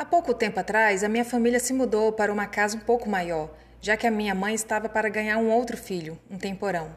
[0.00, 3.50] Há pouco tempo atrás, a minha família se mudou para uma casa um pouco maior,
[3.82, 6.96] já que a minha mãe estava para ganhar um outro filho, um temporão.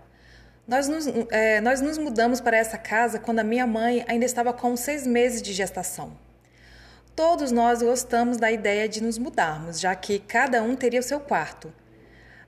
[0.66, 4.54] Nós nos, é, nós nos mudamos para essa casa quando a minha mãe ainda estava
[4.54, 6.18] com seis meses de gestação.
[7.14, 11.20] Todos nós gostamos da ideia de nos mudarmos, já que cada um teria o seu
[11.20, 11.74] quarto.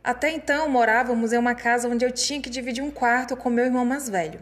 [0.01, 3.65] Até então morávamos em uma casa onde eu tinha que dividir um quarto com meu
[3.65, 4.39] irmão mais velho.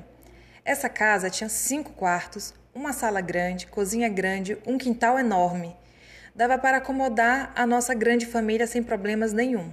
[0.63, 5.75] Essa casa tinha cinco quartos, uma sala grande, cozinha grande, um quintal enorme.
[6.35, 9.71] Dava para acomodar a nossa grande família sem problemas nenhum.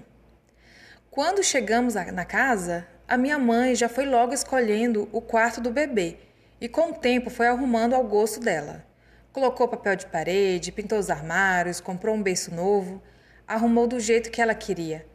[1.11, 6.19] Quando chegamos na casa, a minha mãe já foi logo escolhendo o quarto do bebê
[6.61, 8.85] e com o tempo foi arrumando ao gosto dela.
[9.33, 13.03] Colocou papel de parede, pintou os armários, comprou um berço novo,
[13.49, 15.07] arrumou do jeito que ela queria.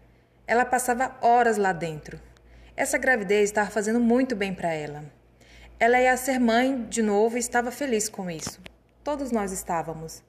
[0.48, 2.20] Ela passava horas lá dentro.
[2.76, 5.06] Essa gravidez estava fazendo muito bem para ela.
[5.80, 8.60] Ela ia ser mãe de novo e estava feliz com isso.
[9.04, 10.24] Todos nós estávamos.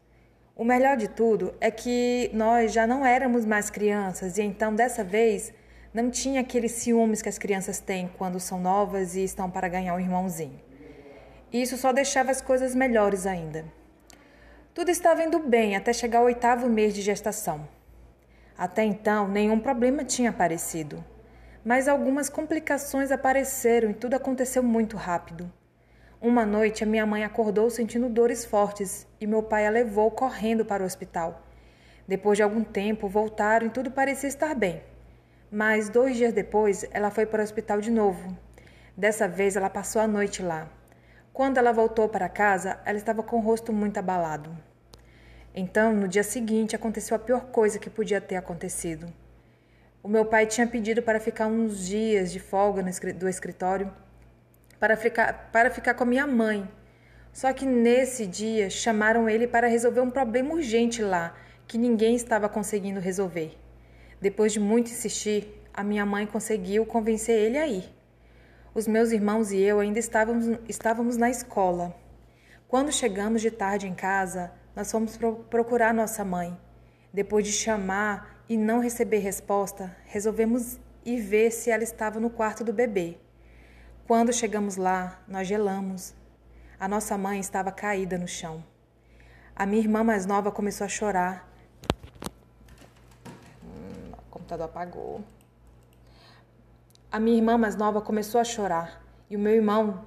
[0.56, 5.04] O melhor de tudo é que nós já não éramos mais crianças e então dessa
[5.04, 5.52] vez
[5.94, 9.94] não tinha aqueles ciúmes que as crianças têm quando são novas e estão para ganhar
[9.94, 10.58] um irmãozinho.
[11.52, 13.64] Isso só deixava as coisas melhores ainda.
[14.74, 17.68] Tudo estava indo bem até chegar ao oitavo mês de gestação.
[18.58, 21.04] Até então, nenhum problema tinha aparecido
[21.66, 25.52] mas algumas complicações apareceram e tudo aconteceu muito rápido.
[26.20, 30.64] Uma noite, a minha mãe acordou sentindo dores fortes e meu pai a levou correndo
[30.64, 31.46] para o hospital.
[32.08, 34.82] Depois de algum tempo, voltaram e tudo parecia estar bem.
[35.50, 38.34] Mas dois dias depois, ela foi para o hospital de novo.
[38.96, 40.70] Dessa vez, ela passou a noite lá.
[41.34, 44.56] Quando ela voltou para casa, ela estava com o rosto muito abalado.
[45.54, 49.06] Então, no dia seguinte, aconteceu a pior coisa que podia ter acontecido.
[50.02, 52.82] O meu pai tinha pedido para ficar uns dias de folga
[53.14, 53.92] do escritório
[54.78, 56.68] para ficar, para ficar com a minha mãe.
[57.32, 61.34] Só que nesse dia chamaram ele para resolver um problema urgente lá
[61.66, 63.56] que ninguém estava conseguindo resolver.
[64.20, 67.84] Depois de muito insistir, a minha mãe conseguiu convencer ele a ir.
[68.74, 71.94] Os meus irmãos e eu ainda estávamos, estávamos na escola.
[72.68, 75.18] Quando chegamos de tarde em casa, nós fomos
[75.50, 76.58] procurar nossa mãe.
[77.12, 82.64] Depois de chamar e não receber resposta, resolvemos ir ver se ela estava no quarto
[82.64, 83.18] do bebê.
[84.06, 86.14] Quando chegamos lá, nós gelamos.
[86.78, 88.62] A nossa mãe estava caída no chão.
[89.52, 91.52] A minha irmã mais nova começou a chorar.
[93.64, 95.24] Hum, o computador apagou.
[97.10, 99.02] A minha irmã mais nova começou a chorar.
[99.28, 100.04] E o meu irmão,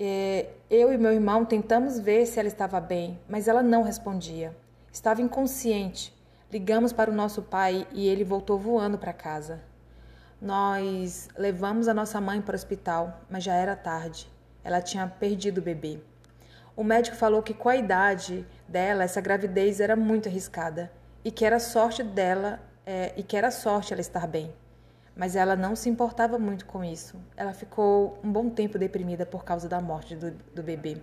[0.00, 4.56] é, eu e meu irmão tentamos ver se ela estava bem, mas ela não respondia.
[4.90, 6.16] Estava inconsciente.
[6.50, 9.60] Ligamos para o nosso pai e ele voltou voando para casa.
[10.40, 14.30] Nós levamos a nossa mãe para o hospital, mas já era tarde.
[14.62, 16.00] Ela tinha perdido o bebê.
[16.76, 20.92] O médico falou que com a idade dela, essa gravidez era muito arriscada
[21.24, 24.54] e que era sorte dela é, e que era sorte ela estar bem.
[25.16, 27.16] Mas ela não se importava muito com isso.
[27.36, 30.98] Ela ficou um bom tempo deprimida por causa da morte do, do bebê.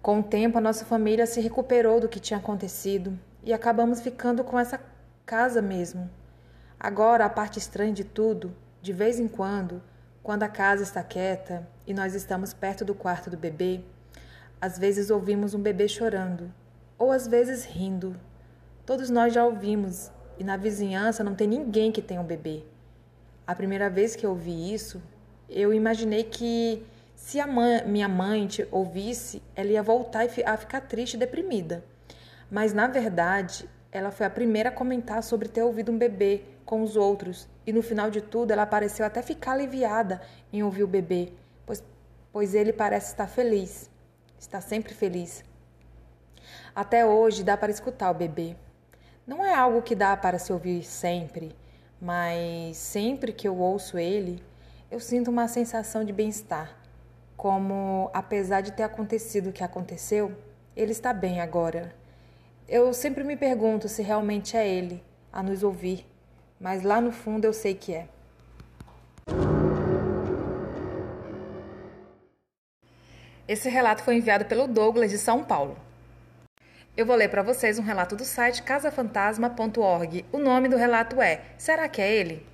[0.00, 4.42] Com o tempo, a nossa família se recuperou do que tinha acontecido e acabamos ficando
[4.42, 4.80] com essa
[5.26, 6.08] casa mesmo.
[6.78, 9.82] Agora, a parte estranha de tudo, de vez em quando,
[10.22, 13.80] quando a casa está quieta e nós estamos perto do quarto do bebê,
[14.60, 16.52] às vezes ouvimos um bebê chorando,
[16.98, 18.14] ou às vezes rindo.
[18.84, 22.62] Todos nós já ouvimos, e na vizinhança não tem ninguém que tenha um bebê.
[23.46, 25.02] A primeira vez que eu ouvi isso,
[25.48, 31.14] eu imaginei que se a mãe, minha mãe ouvisse, ela ia voltar a ficar triste
[31.14, 31.82] e deprimida.
[32.50, 36.82] Mas na verdade, ela foi a primeira a comentar sobre ter ouvido um bebê com
[36.82, 40.20] os outros, e no final de tudo ela pareceu até ficar aliviada
[40.52, 41.32] em ouvir o bebê,
[41.64, 41.82] pois,
[42.30, 43.90] pois ele parece estar feliz,
[44.38, 45.42] está sempre feliz.
[46.74, 48.54] Até hoje dá para escutar o bebê.
[49.26, 51.56] Não é algo que dá para se ouvir sempre,
[51.98, 54.42] mas sempre que eu ouço ele,
[54.90, 56.76] eu sinto uma sensação de bem-estar.
[57.34, 60.36] Como, apesar de ter acontecido o que aconteceu,
[60.76, 61.94] ele está bem agora
[62.68, 65.02] eu sempre me pergunto se realmente é Ele
[65.32, 66.04] a nos ouvir,
[66.60, 68.08] mas lá no fundo eu sei que é.
[73.48, 75.76] Esse relato foi enviado pelo Douglas de São Paulo.
[76.96, 80.24] Eu vou ler para vocês um relato do site casafantasma.org.
[80.32, 82.44] O nome do relato é Será que é ele?